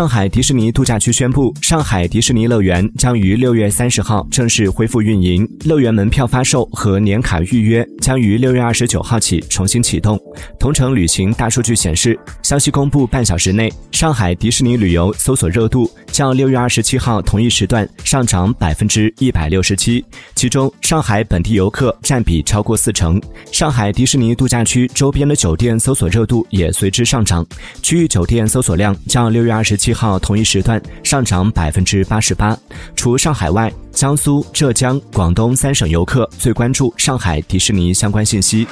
[0.00, 10.18] 上海迪士尼度假区宣布，上海迪士尼乐园将于六月三十号正式恢复运营，乐园门票发售和年卡预约将于六月二十九号起重新启动。
[10.58, 15.86] 同程旅行大数据显示，消息公布半小时内，上海迪士尼旅游搜索热度
[16.20, 20.04] 较六月二十七号同一时段上涨百分之一百六十七，
[20.34, 23.18] 其中上海本地游客占比超过四成。
[23.50, 27.42] 上海迪士尼度假区周边的酒店搜索热度也随之上涨，
[27.80, 32.54] 区域酒店搜索量较六月二十七号同一时段上涨百分之八十八。
[32.94, 38.68] 除上海外，江苏、浙江、广东三省游客最关注上海迪士尼相关信息。